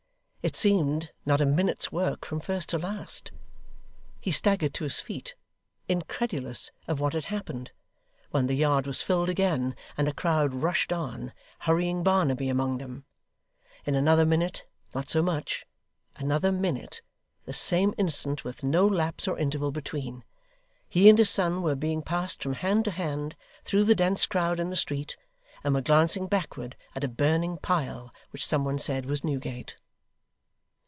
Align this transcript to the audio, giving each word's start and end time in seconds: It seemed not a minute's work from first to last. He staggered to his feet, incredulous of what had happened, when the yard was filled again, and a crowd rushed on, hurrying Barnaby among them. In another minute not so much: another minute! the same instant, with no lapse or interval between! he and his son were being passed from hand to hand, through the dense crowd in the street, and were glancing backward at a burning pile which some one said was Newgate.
It 0.43 0.55
seemed 0.55 1.11
not 1.23 1.39
a 1.39 1.45
minute's 1.45 1.91
work 1.91 2.25
from 2.25 2.39
first 2.39 2.69
to 2.69 2.79
last. 2.79 3.31
He 4.19 4.31
staggered 4.31 4.73
to 4.73 4.83
his 4.85 4.99
feet, 4.99 5.35
incredulous 5.87 6.71
of 6.87 6.99
what 6.99 7.13
had 7.13 7.25
happened, 7.25 7.71
when 8.31 8.47
the 8.47 8.55
yard 8.55 8.87
was 8.87 9.03
filled 9.03 9.29
again, 9.29 9.75
and 9.95 10.07
a 10.07 10.13
crowd 10.13 10.51
rushed 10.55 10.91
on, 10.91 11.31
hurrying 11.59 12.01
Barnaby 12.01 12.49
among 12.49 12.79
them. 12.79 13.05
In 13.85 13.93
another 13.93 14.25
minute 14.25 14.65
not 14.95 15.09
so 15.09 15.21
much: 15.21 15.63
another 16.15 16.51
minute! 16.51 17.03
the 17.45 17.53
same 17.53 17.93
instant, 17.99 18.43
with 18.43 18.63
no 18.63 18.87
lapse 18.87 19.27
or 19.27 19.37
interval 19.37 19.71
between! 19.71 20.23
he 20.89 21.07
and 21.07 21.19
his 21.19 21.29
son 21.29 21.61
were 21.61 21.75
being 21.75 22.01
passed 22.01 22.41
from 22.41 22.53
hand 22.53 22.85
to 22.85 22.91
hand, 22.91 23.35
through 23.63 23.83
the 23.83 23.93
dense 23.93 24.25
crowd 24.25 24.59
in 24.59 24.71
the 24.71 24.75
street, 24.75 25.17
and 25.63 25.75
were 25.75 25.81
glancing 25.81 26.25
backward 26.25 26.75
at 26.95 27.03
a 27.03 27.07
burning 27.07 27.57
pile 27.59 28.11
which 28.31 28.43
some 28.43 28.65
one 28.65 28.79
said 28.79 29.05
was 29.05 29.23
Newgate. 29.23 29.75